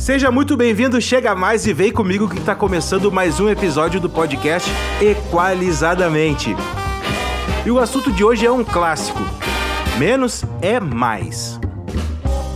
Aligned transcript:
Seja 0.00 0.30
muito 0.30 0.56
bem-vindo, 0.56 0.98
chega 0.98 1.34
mais 1.34 1.66
e 1.66 1.74
vem 1.74 1.92
comigo 1.92 2.26
que 2.26 2.38
está 2.38 2.54
começando 2.54 3.12
mais 3.12 3.38
um 3.38 3.50
episódio 3.50 4.00
do 4.00 4.08
podcast 4.08 4.66
Equalizadamente. 4.98 6.56
E 7.66 7.70
o 7.70 7.78
assunto 7.78 8.10
de 8.10 8.24
hoje 8.24 8.46
é 8.46 8.50
um 8.50 8.64
clássico: 8.64 9.20
menos 9.98 10.42
é 10.62 10.80
mais. 10.80 11.60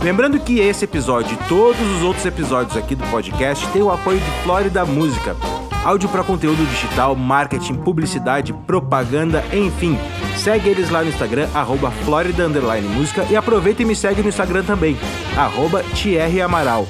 Lembrando 0.01 0.39
que 0.39 0.59
esse 0.59 0.85
episódio 0.85 1.37
e 1.39 1.47
todos 1.47 1.79
os 1.79 2.01
outros 2.01 2.25
episódios 2.25 2.75
aqui 2.75 2.95
do 2.95 3.03
podcast 3.11 3.67
têm 3.67 3.83
o 3.83 3.91
apoio 3.91 4.19
de 4.19 4.31
Flórida 4.43 4.83
Música 4.83 5.35
áudio 5.85 6.09
para 6.09 6.23
conteúdo 6.23 6.65
digital, 6.65 7.15
marketing, 7.15 7.75
publicidade, 7.75 8.51
propaganda, 8.65 9.43
enfim. 9.53 9.97
Segue 10.35 10.69
eles 10.69 10.89
lá 10.89 11.03
no 11.03 11.09
Instagram, 11.09 11.47
arroba 11.53 11.91
e 13.29 13.35
aproveita 13.35 13.83
e 13.83 13.85
me 13.85 13.95
segue 13.95 14.23
no 14.23 14.29
Instagram 14.29 14.63
também, 14.63 14.97
arroba 15.37 15.83
Amaral. 16.43 16.87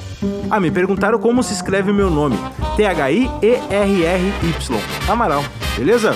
Ah, 0.50 0.60
me 0.60 0.72
perguntaram 0.72 1.20
como 1.20 1.44
se 1.44 1.54
escreve 1.54 1.92
o 1.92 1.94
meu 1.94 2.10
nome. 2.10 2.40
T-H-I-E-R-R-Y. 2.78 4.80
Amaral, 5.10 5.44
beleza? 5.78 6.16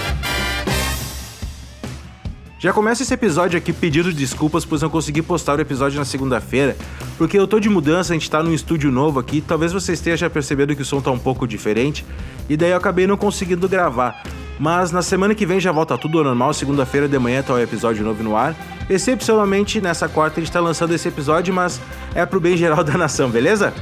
Já 2.59 2.73
começa 2.73 3.03
esse 3.03 3.13
episódio 3.13 3.57
aqui 3.57 3.71
pedindo 3.71 4.11
desculpas 4.11 4.65
pois 4.65 4.81
não 4.81 4.89
consegui 4.89 5.21
postar 5.21 5.57
o 5.57 5.61
episódio 5.61 5.97
na 5.97 6.03
segunda-feira, 6.03 6.75
porque 7.17 7.39
eu 7.39 7.47
tô 7.47 7.57
de 7.57 7.69
mudança, 7.69 8.11
a 8.11 8.17
gente 8.17 8.29
tá 8.29 8.43
num 8.43 8.53
estúdio 8.53 8.91
novo 8.91 9.17
aqui, 9.17 9.39
talvez 9.39 9.71
você 9.71 9.93
esteja 9.93 10.29
percebendo 10.29 10.75
que 10.75 10.81
o 10.81 10.85
som 10.85 10.99
tá 10.99 11.09
um 11.09 11.17
pouco 11.17 11.47
diferente, 11.47 12.05
e 12.49 12.57
daí 12.57 12.71
eu 12.71 12.77
acabei 12.77 13.07
não 13.07 13.15
conseguindo 13.15 13.69
gravar. 13.69 14.21
Mas 14.59 14.91
na 14.91 15.01
semana 15.01 15.33
que 15.33 15.45
vem 15.45 15.57
já 15.57 15.71
volta 15.71 15.97
tudo 15.97 16.17
ao 16.17 16.23
normal, 16.25 16.53
segunda-feira 16.53 17.07
de 17.07 17.17
manhã 17.17 17.41
tá 17.41 17.53
o 17.53 17.59
episódio 17.59 18.03
novo 18.03 18.21
no 18.21 18.35
ar. 18.35 18.53
Excepcionalmente, 18.89 19.79
nessa 19.79 20.09
quarta 20.09 20.41
a 20.41 20.43
gente 20.43 20.51
tá 20.51 20.59
lançando 20.59 20.93
esse 20.93 21.07
episódio, 21.07 21.53
mas 21.53 21.79
é 22.13 22.25
pro 22.25 22.41
bem 22.41 22.57
geral 22.57 22.83
da 22.83 22.97
nação, 22.97 23.29
beleza? 23.29 23.73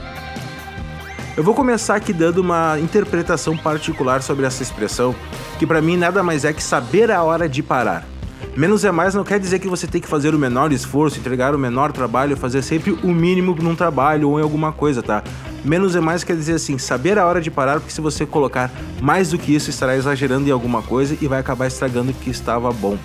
Eu 1.36 1.44
vou 1.44 1.56
começar 1.56 1.96
aqui 1.96 2.14
dando 2.14 2.42
uma 2.42 2.80
interpretação 2.80 3.58
particular 3.58 4.22
sobre 4.22 4.46
essa 4.46 4.62
expressão, 4.62 5.16
que 5.58 5.66
para 5.66 5.82
mim 5.82 5.98
nada 5.98 6.22
mais 6.22 6.46
é 6.46 6.54
que 6.54 6.62
saber 6.62 7.10
a 7.10 7.24
hora 7.24 7.50
de 7.50 7.64
parar. 7.64 8.17
Menos 8.58 8.84
é 8.84 8.92
mais 8.92 9.14
não 9.14 9.24
quer 9.24 9.40
dizer 9.40 9.60
que 9.60 9.68
você 9.68 9.86
tem 9.86 10.02
que 10.02 10.08
fazer 10.08 10.34
o 10.34 10.40
menor 10.40 10.72
esforço, 10.72 11.20
entregar 11.20 11.54
o 11.54 11.60
menor 11.60 11.92
trabalho, 11.92 12.36
fazer 12.36 12.64
sempre 12.64 12.90
o 13.04 13.10
mínimo 13.10 13.56
num 13.62 13.76
trabalho 13.76 14.32
ou 14.32 14.40
em 14.40 14.42
alguma 14.42 14.72
coisa, 14.72 15.04
tá? 15.04 15.24
Menos 15.64 15.96
é 15.96 16.00
mais 16.00 16.24
quer 16.24 16.36
dizer 16.36 16.54
assim, 16.54 16.76
saber 16.80 17.20
a 17.20 17.26
hora 17.28 17.40
de 17.40 17.52
parar, 17.52 17.80
porque 17.80 17.92
se 17.94 18.02
você 18.02 18.26
colocar 18.26 18.72
mais 19.00 19.30
do 19.30 19.38
que 19.38 19.54
isso, 19.54 19.70
estará 19.70 19.96
exagerando 19.96 20.50
em 20.50 20.52
alguma 20.52 20.82
coisa 20.82 21.16
e 21.22 21.28
vai 21.28 21.40
acabar 21.40 21.68
estragando 21.68 22.10
o 22.10 22.14
que 22.16 22.32
estava 22.32 22.72
bom. 22.72 22.98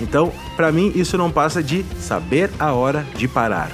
Então, 0.00 0.32
para 0.56 0.72
mim, 0.72 0.90
isso 0.94 1.18
não 1.18 1.30
passa 1.30 1.62
de 1.62 1.84
saber 2.00 2.50
a 2.58 2.72
hora 2.72 3.06
de 3.14 3.28
parar. 3.28 3.70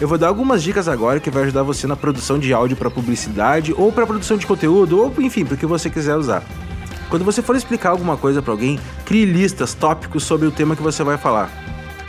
Eu 0.00 0.06
vou 0.06 0.16
dar 0.16 0.28
algumas 0.28 0.62
dicas 0.62 0.86
agora 0.86 1.18
que 1.18 1.30
vai 1.30 1.42
ajudar 1.42 1.64
você 1.64 1.84
na 1.88 1.96
produção 1.96 2.38
de 2.38 2.52
áudio 2.52 2.76
para 2.76 2.92
publicidade 2.92 3.74
ou 3.76 3.90
para 3.90 4.06
produção 4.06 4.36
de 4.36 4.46
conteúdo 4.46 5.00
ou 5.00 5.12
enfim, 5.18 5.44
para 5.44 5.54
o 5.56 5.58
que 5.58 5.66
você 5.66 5.90
quiser 5.90 6.14
usar. 6.14 6.44
Quando 7.08 7.24
você 7.24 7.42
for 7.42 7.54
explicar 7.54 7.90
alguma 7.90 8.16
coisa 8.16 8.42
para 8.42 8.52
alguém, 8.52 8.78
crie 9.04 9.24
listas, 9.24 9.74
tópicos 9.74 10.24
sobre 10.24 10.46
o 10.46 10.50
tema 10.50 10.74
que 10.74 10.82
você 10.82 11.02
vai 11.04 11.16
falar. 11.16 11.50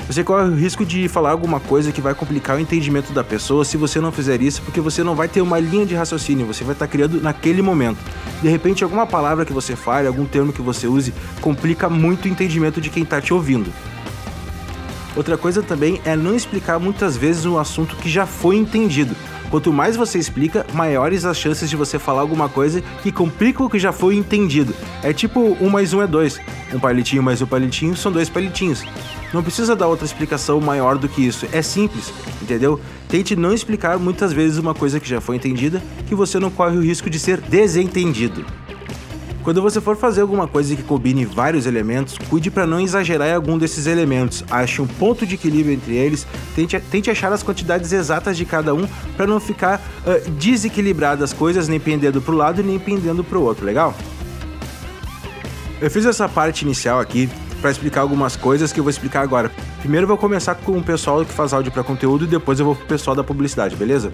Você 0.08 0.24
corre 0.24 0.50
o 0.50 0.56
risco 0.56 0.86
de 0.86 1.08
falar 1.08 1.32
alguma 1.32 1.60
coisa 1.60 1.92
que 1.92 2.00
vai 2.00 2.14
complicar 2.14 2.56
o 2.56 2.60
entendimento 2.60 3.12
da 3.12 3.24
pessoa 3.24 3.66
se 3.66 3.76
você 3.76 4.00
não 4.00 4.12
fizer 4.12 4.40
isso, 4.40 4.62
porque 4.62 4.80
você 4.80 5.04
não 5.04 5.16
vai 5.16 5.28
ter 5.28 5.42
uma 5.42 5.60
linha 5.60 5.86
de 5.86 5.96
raciocínio, 5.96 6.46
você 6.46 6.64
vai 6.64 6.74
estar 6.74 6.88
criando 6.88 7.20
naquele 7.20 7.62
momento. 7.62 7.98
De 8.40 8.48
repente, 8.48 8.84
alguma 8.84 9.08
palavra 9.08 9.46
que 9.46 9.54
você 9.54 9.76
fale, 9.76 10.08
algum 10.08 10.26
termo 10.26 10.54
que 10.54 10.62
você 10.62 10.86
use, 10.86 11.12
complica 11.42 11.90
muito 11.90 12.26
o 12.26 12.28
entendimento 12.28 12.80
de 12.80 12.92
quem 12.92 13.02
está 13.02 13.20
te 13.20 13.34
ouvindo. 13.34 13.74
Outra 15.16 15.38
coisa 15.38 15.64
também 15.64 16.00
é 16.06 16.16
não 16.16 16.36
explicar 16.36 16.78
muitas 16.78 17.18
vezes 17.18 17.46
um 17.46 17.58
assunto 17.58 17.96
que 17.96 18.10
já 18.10 18.28
foi 18.28 18.58
entendido. 18.58 19.16
Quanto 19.50 19.72
mais 19.72 19.96
você 19.96 20.18
explica, 20.18 20.66
maiores 20.74 21.24
as 21.26 21.38
chances 21.38 21.70
de 21.70 21.76
você 21.76 22.00
falar 22.00 22.22
alguma 22.22 22.50
coisa 22.50 22.82
que 23.04 23.12
complica 23.12 23.64
o 23.64 23.70
que 23.70 23.80
já 23.80 23.92
foi 23.92 24.16
entendido. 24.16 24.74
É 25.04 25.14
tipo 25.14 25.56
um 25.62 25.70
mais 25.70 25.94
um 25.94 26.02
é 26.02 26.08
dois. 26.08 26.40
Um 26.74 26.80
palitinho 26.80 27.24
mais 27.24 27.42
um 27.42 27.46
palitinho 27.46 27.96
são 27.96 28.12
dois 28.12 28.30
palitinhos. 28.30 28.84
Não 29.34 29.44
precisa 29.44 29.76
dar 29.76 29.88
outra 29.88 30.06
explicação 30.06 30.60
maior 30.60 30.98
do 30.98 31.08
que 31.08 31.26
isso. 31.26 31.48
É 31.52 31.62
simples, 31.62 32.14
entendeu? 32.42 32.80
Tente 33.08 33.36
não 33.36 33.54
explicar 33.54 33.98
muitas 33.98 34.34
vezes 34.34 34.58
uma 34.58 34.74
coisa 34.74 35.00
que 35.00 35.08
já 35.08 35.22
foi 35.22 35.36
entendida, 35.36 35.82
que 36.08 36.16
você 36.16 36.40
não 36.40 36.50
corre 36.50 36.78
o 36.78 36.82
risco 36.82 37.10
de 37.10 37.20
ser 37.20 37.40
desentendido. 37.42 38.46
Quando 39.46 39.62
você 39.62 39.80
for 39.80 39.96
fazer 39.96 40.22
alguma 40.22 40.48
coisa 40.48 40.76
que 40.76 40.82
combine 40.82 41.24
vários 41.24 41.68
elementos, 41.68 42.18
cuide 42.18 42.50
para 42.50 42.66
não 42.66 42.80
exagerar 42.80 43.28
em 43.28 43.34
algum 43.36 43.60
desses 43.60 43.86
elementos. 43.86 44.44
Ache 44.50 44.82
um 44.82 44.88
ponto 44.88 45.24
de 45.24 45.36
equilíbrio 45.36 45.72
entre 45.72 45.94
eles, 45.96 46.26
tente, 46.56 46.80
tente 46.80 47.12
achar 47.12 47.32
as 47.32 47.44
quantidades 47.44 47.92
exatas 47.92 48.36
de 48.36 48.44
cada 48.44 48.74
um 48.74 48.88
para 49.16 49.28
não 49.28 49.40
ficar 49.40 49.80
uh, 50.04 50.32
desequilibradas 50.32 51.26
as 51.26 51.32
coisas, 51.32 51.68
nem 51.68 51.80
pendendo 51.80 52.20
para 52.24 52.34
o 52.34 52.38
lado 52.38 52.64
nem 52.64 52.80
pendendo 52.80 53.24
para 53.24 53.38
o 53.38 53.44
outro, 53.44 53.64
legal? 53.64 53.94
Eu 55.80 55.92
fiz 55.92 56.08
essa 56.08 56.28
parte 56.28 56.64
inicial 56.64 57.00
aqui 57.00 57.30
para 57.62 57.70
explicar 57.70 58.02
algumas 58.02 58.36
coisas 58.36 58.74
que 58.74 58.80
eu 58.80 58.84
vou 58.84 58.90
explicar 58.90 59.22
agora. 59.22 59.52
Primeiro 59.80 60.08
vou 60.08 60.18
começar 60.18 60.56
com 60.56 60.76
o 60.76 60.84
pessoal 60.84 61.24
que 61.24 61.32
faz 61.32 61.54
áudio 61.54 61.72
para 61.72 61.84
conteúdo 61.84 62.26
e 62.26 62.28
depois 62.28 62.60
eu 62.60 62.66
vou 62.66 62.76
pro 62.76 62.88
pessoal 62.88 63.16
da 63.16 63.24
publicidade, 63.24 63.76
beleza? 63.76 64.12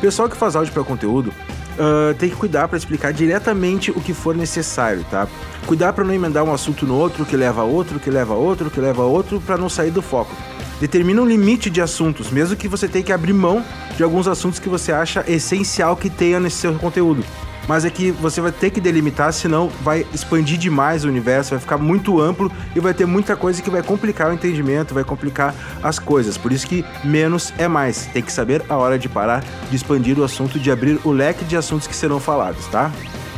Pessoal 0.00 0.28
que 0.28 0.36
faz 0.36 0.56
áudio 0.56 0.72
para 0.72 0.82
conteúdo 0.82 1.32
uh, 1.78 2.14
tem 2.14 2.28
que 2.28 2.36
cuidar 2.36 2.68
para 2.68 2.78
explicar 2.78 3.12
diretamente 3.12 3.90
o 3.90 4.00
que 4.00 4.12
for 4.12 4.34
necessário, 4.34 5.04
tá? 5.10 5.28
Cuidar 5.66 5.92
para 5.92 6.04
não 6.04 6.12
emendar 6.14 6.44
um 6.44 6.52
assunto 6.52 6.86
no 6.86 6.94
outro, 6.94 7.24
que 7.24 7.36
leva 7.36 7.62
a 7.62 7.64
outro, 7.64 7.98
que 7.98 8.10
leva 8.10 8.34
a 8.34 8.36
outro, 8.36 8.70
que 8.70 8.80
leva 8.80 9.02
a 9.02 9.06
outro, 9.06 9.40
para 9.40 9.56
não 9.56 9.68
sair 9.68 9.90
do 9.90 10.02
foco. 10.02 10.34
Determina 10.80 11.22
um 11.22 11.26
limite 11.26 11.70
de 11.70 11.80
assuntos, 11.80 12.30
mesmo 12.30 12.56
que 12.56 12.68
você 12.68 12.88
tenha 12.88 13.04
que 13.04 13.12
abrir 13.12 13.32
mão 13.32 13.64
de 13.96 14.02
alguns 14.02 14.26
assuntos 14.26 14.58
que 14.58 14.68
você 14.68 14.92
acha 14.92 15.24
essencial 15.26 15.96
que 15.96 16.10
tenha 16.10 16.40
nesse 16.40 16.56
seu 16.56 16.74
conteúdo 16.74 17.24
mas 17.66 17.84
é 17.84 17.90
que 17.90 18.10
você 18.10 18.40
vai 18.40 18.52
ter 18.52 18.70
que 18.70 18.80
delimitar, 18.80 19.32
senão 19.32 19.68
vai 19.82 20.06
expandir 20.12 20.58
demais 20.58 21.04
o 21.04 21.08
universo, 21.08 21.50
vai 21.50 21.60
ficar 21.60 21.78
muito 21.78 22.20
amplo 22.20 22.50
e 22.74 22.80
vai 22.80 22.92
ter 22.92 23.06
muita 23.06 23.36
coisa 23.36 23.62
que 23.62 23.70
vai 23.70 23.82
complicar 23.82 24.30
o 24.30 24.34
entendimento, 24.34 24.94
vai 24.94 25.04
complicar 25.04 25.54
as 25.82 25.98
coisas. 25.98 26.36
Por 26.36 26.52
isso 26.52 26.66
que 26.66 26.84
menos 27.02 27.52
é 27.58 27.66
mais. 27.66 28.06
Tem 28.06 28.22
que 28.22 28.32
saber 28.32 28.62
a 28.68 28.76
hora 28.76 28.98
de 28.98 29.08
parar, 29.08 29.42
de 29.70 29.76
expandir 29.76 30.18
o 30.18 30.24
assunto, 30.24 30.58
de 30.58 30.70
abrir 30.70 31.00
o 31.04 31.10
leque 31.10 31.44
de 31.44 31.56
assuntos 31.56 31.86
que 31.86 31.96
serão 31.96 32.20
falados, 32.20 32.66
tá? 32.66 32.90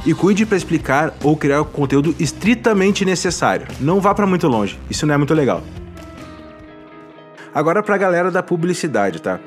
E 0.05 0.15
cuide 0.15 0.47
para 0.47 0.57
explicar 0.57 1.15
ou 1.23 1.37
criar 1.37 1.61
o 1.61 1.65
conteúdo 1.65 2.15
estritamente 2.19 3.05
necessário. 3.05 3.67
Não 3.81 4.01
vá 4.01 4.15
para 4.15 4.27
muito 4.27 4.47
longe, 4.47 4.79
isso 4.89 5.07
não 5.07 5.15
é 5.15 5.17
muito 5.17 5.35
legal. 5.35 5.63
Agora 7.53 7.83
para 7.83 7.95
a 7.95 7.99
galera 7.99 8.31
da 8.31 8.43
publicidade, 8.43 9.21
tá? 9.21 9.41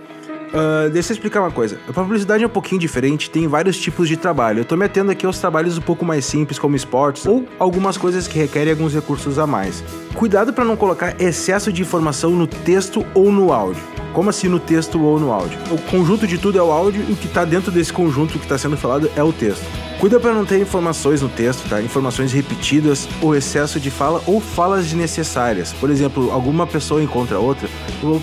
Uh, 0.50 0.90
deixa 0.90 1.12
eu 1.12 1.16
explicar 1.16 1.42
uma 1.42 1.52
coisa. 1.52 1.80
A 1.88 1.94
publicidade 1.94 2.44
é 2.44 2.48
um 2.48 2.50
pouquinho 2.50 2.82
diferente, 2.82 3.30
tem 3.30 3.48
vários 3.48 3.78
tipos 3.78 4.08
de 4.08 4.18
trabalho. 4.18 4.60
Eu 4.60 4.66
tô 4.66 4.76
me 4.76 4.86
atendo 4.86 5.12
aqui 5.12 5.26
aos 5.26 5.40
trabalhos 5.40 5.78
um 5.78 5.82
pouco 5.82 6.04
mais 6.04 6.26
simples, 6.26 6.58
como 6.58 6.76
esportes, 6.76 7.26
ou 7.26 7.46
algumas 7.60 7.98
coisas 7.98 8.28
que 8.28 8.38
requerem 8.38 8.72
alguns 8.72 8.94
recursos 8.94 9.38
a 9.38 9.46
mais. 9.46 9.84
Cuidado 10.16 10.52
para 10.52 10.66
não 10.66 10.76
colocar 10.76 11.20
excesso 11.22 11.72
de 11.72 11.82
informação 11.82 12.32
no 12.32 12.48
texto 12.48 13.06
ou 13.14 13.32
no 13.32 13.54
áudio. 13.54 13.84
Como 14.20 14.32
assim 14.32 14.50
no 14.50 14.60
texto 14.60 15.02
ou 15.02 15.18
no 15.18 15.32
áudio? 15.32 15.58
O 15.72 15.78
conjunto 15.78 16.28
de 16.28 16.38
tudo 16.38 16.60
é 16.60 16.62
o 16.62 16.74
áudio 16.74 17.06
e 17.08 17.14
o 17.14 17.16
que 17.16 17.26
está 17.26 17.46
dentro 17.46 17.72
desse 17.72 17.94
conjunto 17.94 18.38
que 18.38 18.44
está 18.44 18.58
sendo 18.58 18.76
falado 18.76 19.10
é 19.16 19.24
o 19.24 19.32
texto. 19.32 19.64
Cuida 19.98 20.20
para 20.20 20.34
não 20.34 20.44
ter 20.44 20.60
informações 20.60 21.22
no 21.22 21.30
texto, 21.30 21.66
tá? 21.70 21.82
Informações 21.82 22.34
repetidas 22.34 23.08
ou 23.22 23.34
excesso 23.34 23.80
de 23.80 23.90
fala 23.90 24.22
ou 24.28 24.42
falas 24.42 24.84
desnecessárias. 24.84 25.72
Por 25.72 25.90
exemplo, 25.90 26.34
alguma 26.34 26.68
pessoa 26.68 27.02
encontra 27.02 27.40
outra, 27.40 27.70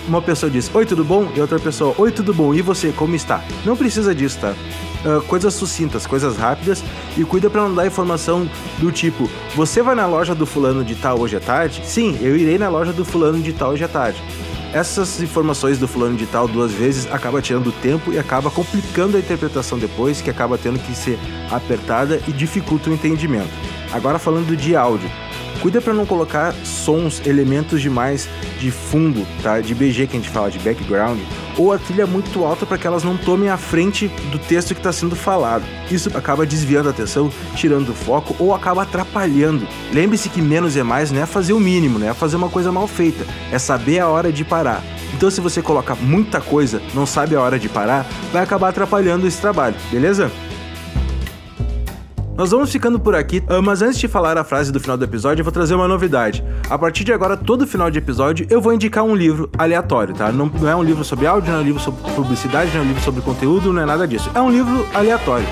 uma 0.07 0.21
pessoa 0.21 0.51
diz: 0.51 0.69
"Oi, 0.71 0.85
tudo 0.85 1.03
bom?" 1.03 1.31
e 1.35 1.41
outra 1.41 1.57
pessoa: 1.57 1.95
"Oi, 1.97 2.11
tudo 2.11 2.31
bom? 2.31 2.53
E 2.53 2.61
você, 2.61 2.91
como 2.91 3.15
está?" 3.15 3.43
Não 3.65 3.75
precisa 3.75 4.13
disso, 4.13 4.37
tá? 4.39 4.53
Uh, 5.03 5.21
coisas 5.23 5.55
sucintas, 5.55 6.05
coisas 6.05 6.37
rápidas 6.37 6.83
e 7.17 7.23
cuida 7.23 7.49
para 7.49 7.63
não 7.63 7.73
dar 7.73 7.87
informação 7.87 8.47
do 8.77 8.91
tipo: 8.91 9.27
"Você 9.55 9.81
vai 9.81 9.95
na 9.95 10.05
loja 10.05 10.35
do 10.35 10.45
fulano 10.45 10.83
de 10.83 10.93
tal 10.93 11.19
hoje 11.19 11.37
à 11.37 11.39
tarde?" 11.39 11.81
Sim, 11.83 12.19
eu 12.21 12.37
irei 12.37 12.59
na 12.59 12.69
loja 12.69 12.93
do 12.93 13.03
fulano 13.03 13.41
de 13.41 13.51
tal 13.51 13.71
hoje 13.71 13.83
à 13.83 13.87
tarde 13.87 14.21
essas 14.73 15.21
informações 15.21 15.77
do 15.77 15.87
fulano 15.87 16.17
de 16.17 16.25
tal 16.25 16.47
duas 16.47 16.71
vezes 16.71 17.11
acaba 17.11 17.41
tirando 17.41 17.71
tempo 17.81 18.11
e 18.11 18.19
acaba 18.19 18.51
complicando 18.51 19.17
a 19.17 19.19
interpretação 19.19 19.77
depois, 19.77 20.21
que 20.21 20.29
acaba 20.29 20.57
tendo 20.57 20.79
que 20.79 20.93
ser 20.95 21.17
apertada 21.51 22.21
e 22.27 22.31
dificulta 22.31 22.89
o 22.89 22.93
entendimento. 22.93 23.49
Agora 23.91 24.19
falando 24.19 24.55
de 24.55 24.75
áudio, 24.75 25.09
Cuida 25.61 25.81
para 25.81 25.93
não 25.93 26.05
colocar 26.05 26.53
sons, 26.63 27.25
elementos 27.25 27.81
demais 27.81 28.29
de 28.59 28.69
fundo, 28.69 29.25
tá? 29.41 29.59
De 29.59 29.73
BG 29.73 30.05
que 30.05 30.15
a 30.15 30.19
gente 30.19 30.29
fala 30.29 30.51
de 30.51 30.59
background, 30.59 31.19
ou 31.57 31.73
a 31.73 31.77
trilha 31.77 32.05
muito 32.05 32.43
alta 32.45 32.65
para 32.65 32.77
que 32.77 32.87
elas 32.87 33.03
não 33.03 33.17
tomem 33.17 33.49
a 33.49 33.57
frente 33.57 34.07
do 34.31 34.37
texto 34.37 34.73
que 34.73 34.79
está 34.79 34.91
sendo 34.91 35.15
falado. 35.15 35.63
Isso 35.89 36.09
acaba 36.15 36.45
desviando 36.45 36.87
a 36.87 36.91
atenção, 36.91 37.31
tirando 37.55 37.89
o 37.89 37.95
foco 37.95 38.35
ou 38.39 38.53
acaba 38.53 38.83
atrapalhando. 38.83 39.67
Lembre-se 39.91 40.29
que 40.29 40.41
menos 40.41 40.77
é 40.77 40.83
mais 40.83 41.11
não 41.11 41.21
é 41.21 41.25
fazer 41.25 41.53
o 41.53 41.59
mínimo, 41.59 41.99
não 41.99 42.09
é 42.09 42.13
fazer 42.13 42.35
uma 42.35 42.49
coisa 42.49 42.71
mal 42.71 42.87
feita, 42.87 43.25
é 43.51 43.57
saber 43.57 43.99
a 43.99 44.07
hora 44.07 44.31
de 44.31 44.45
parar. 44.45 44.83
Então, 45.13 45.31
se 45.31 45.41
você 45.41 45.61
coloca 45.61 45.95
muita 45.95 46.39
coisa, 46.39 46.81
não 46.93 47.05
sabe 47.05 47.35
a 47.35 47.41
hora 47.41 47.57
de 47.57 47.67
parar, 47.67 48.05
vai 48.31 48.43
acabar 48.43 48.69
atrapalhando 48.69 49.25
esse 49.25 49.41
trabalho, 49.41 49.75
beleza? 49.89 50.31
Nós 52.37 52.51
vamos 52.51 52.71
ficando 52.71 52.99
por 52.99 53.15
aqui, 53.15 53.41
ah, 53.47 53.63
mas 53.63 53.81
antes 53.81 53.97
de 53.97 54.07
falar 54.07 54.37
a 54.37 54.43
frase 54.43 54.71
do 54.71 54.79
final 54.79 54.95
do 54.95 55.03
episódio, 55.03 55.41
eu 55.41 55.43
vou 55.43 55.51
trazer 55.51 55.73
uma 55.73 55.87
novidade. 55.87 56.43
A 56.69 56.77
partir 56.77 57.03
de 57.03 57.11
agora, 57.11 57.35
todo 57.35 57.65
final 57.65 57.89
de 57.89 57.97
episódio, 57.97 58.45
eu 58.47 58.61
vou 58.61 58.71
indicar 58.71 59.03
um 59.03 59.15
livro 59.15 59.49
aleatório, 59.57 60.13
tá? 60.13 60.31
Não, 60.31 60.45
não 60.45 60.69
é 60.69 60.75
um 60.75 60.83
livro 60.83 61.03
sobre 61.03 61.25
áudio, 61.25 61.51
não 61.51 61.57
é 61.57 61.61
um 61.63 61.65
livro 61.65 61.81
sobre 61.81 61.99
publicidade, 62.11 62.69
não 62.73 62.81
é 62.81 62.83
um 62.83 62.87
livro 62.89 63.01
sobre 63.01 63.21
conteúdo, 63.21 63.73
não 63.73 63.81
é 63.81 63.85
nada 63.87 64.07
disso. 64.07 64.29
É 64.35 64.39
um 64.39 64.51
livro 64.51 64.87
aleatório. 64.93 65.47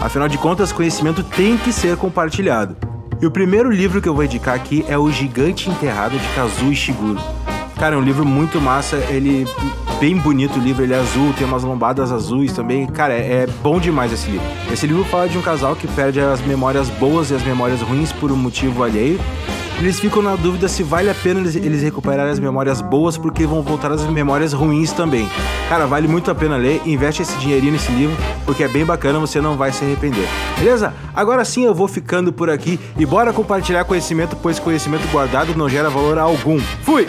Afinal 0.00 0.28
de 0.28 0.38
contas, 0.38 0.70
conhecimento 0.70 1.24
tem 1.24 1.58
que 1.58 1.72
ser 1.72 1.96
compartilhado. 1.96 2.76
E 3.20 3.26
o 3.26 3.32
primeiro 3.32 3.68
livro 3.68 4.00
que 4.00 4.08
eu 4.08 4.14
vou 4.14 4.22
indicar 4.22 4.54
aqui 4.54 4.84
é 4.88 4.96
O 4.96 5.10
Gigante 5.10 5.68
Enterrado 5.68 6.16
de 6.16 6.28
Kazuo 6.36 6.70
Ishiguro. 6.70 7.20
Cara, 7.78 7.94
é 7.94 7.98
um 7.98 8.02
livro 8.02 8.24
muito 8.24 8.60
massa, 8.60 8.96
ele 9.08 9.46
bem 10.00 10.16
bonito 10.16 10.58
o 10.58 10.62
livro, 10.62 10.82
ele 10.82 10.94
é 10.94 10.98
azul, 10.98 11.32
tem 11.36 11.46
umas 11.46 11.62
lombadas 11.62 12.10
azuis 12.10 12.52
também. 12.52 12.86
Cara, 12.86 13.14
é, 13.14 13.44
é, 13.44 13.46
bom 13.62 13.78
demais 13.78 14.12
esse 14.12 14.30
livro. 14.30 14.46
Esse 14.72 14.86
livro 14.86 15.04
fala 15.04 15.28
de 15.28 15.38
um 15.38 15.42
casal 15.42 15.76
que 15.76 15.86
perde 15.86 16.20
as 16.20 16.40
memórias 16.40 16.88
boas 16.90 17.30
e 17.30 17.34
as 17.34 17.42
memórias 17.42 17.80
ruins 17.80 18.12
por 18.12 18.32
um 18.32 18.36
motivo 18.36 18.82
alheio 18.82 19.20
eles 19.80 20.00
ficam 20.00 20.20
na 20.20 20.34
dúvida 20.34 20.66
se 20.66 20.82
vale 20.82 21.08
a 21.08 21.14
pena 21.14 21.38
eles, 21.38 21.54
eles 21.54 21.82
recuperarem 21.82 22.32
as 22.32 22.40
memórias 22.40 22.80
boas, 22.80 23.16
porque 23.16 23.46
vão 23.46 23.62
voltar 23.62 23.92
as 23.92 24.02
memórias 24.08 24.52
ruins 24.52 24.92
também. 24.92 25.28
Cara, 25.68 25.86
vale 25.86 26.08
muito 26.08 26.30
a 26.30 26.34
pena 26.34 26.56
ler, 26.56 26.82
investe 26.84 27.22
esse 27.22 27.36
dinheirinho 27.38 27.72
nesse 27.72 27.92
livro, 27.92 28.16
porque 28.44 28.64
é 28.64 28.68
bem 28.68 28.84
bacana, 28.84 29.20
você 29.20 29.40
não 29.40 29.56
vai 29.56 29.70
se 29.70 29.84
arrepender. 29.84 30.26
Beleza? 30.58 30.92
Agora 31.14 31.44
sim 31.44 31.64
eu 31.64 31.74
vou 31.74 31.86
ficando 31.86 32.32
por 32.32 32.50
aqui 32.50 32.80
e 32.98 33.06
bora 33.06 33.32
compartilhar 33.32 33.84
conhecimento, 33.84 34.36
pois 34.42 34.58
conhecimento 34.58 35.08
guardado 35.12 35.54
não 35.54 35.68
gera 35.68 35.88
valor 35.88 36.18
algum. 36.18 36.58
Fui! 36.82 37.06